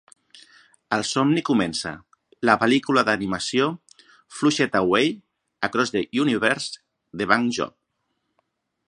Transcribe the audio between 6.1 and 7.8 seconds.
Universe; The Bank Job.